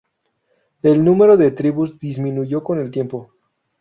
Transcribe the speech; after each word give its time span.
El 0.81 1.05
número 1.05 1.37
de 1.37 1.51
tribus 1.51 1.99
disminuyó 1.99 2.63
con 2.63 2.79
el 2.79 2.89
tiempo. 2.89 3.35